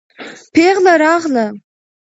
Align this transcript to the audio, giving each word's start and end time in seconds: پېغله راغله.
پېغله 0.53 0.93
راغله. 1.03 1.45